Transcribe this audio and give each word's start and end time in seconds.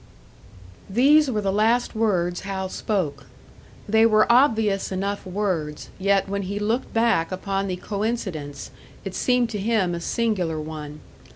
These 0.89 1.29
were 1.29 1.41
the 1.41 1.51
last 1.53 1.93
words 1.93 2.39
Hal 2.39 2.69
spoke. 2.69 3.27
They 3.87 4.03
were 4.03 4.25
obvious 4.31 4.91
enough 4.91 5.27
words, 5.27 5.89
yet 5.99 6.27
when 6.27 6.41
he 6.41 6.57
looked 6.57 6.91
back 6.91 7.31
upon 7.31 7.67
the 7.67 7.75
coincidence, 7.75 8.71
it 9.05 9.13
seemed 9.13 9.51
to 9.51 9.59
him 9.59 9.93
a 9.93 9.99
singular 10.01 10.59
one. 10.59 11.01